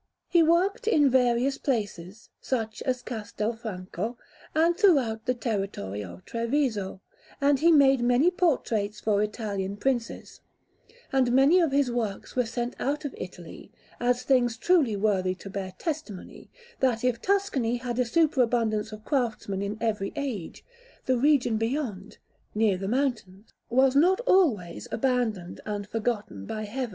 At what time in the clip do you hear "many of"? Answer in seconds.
11.31-11.71